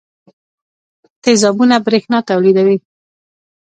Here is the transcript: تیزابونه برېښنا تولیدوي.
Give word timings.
تیزابونه 1.23 1.75
برېښنا 1.85 2.19
تولیدوي. 2.29 2.77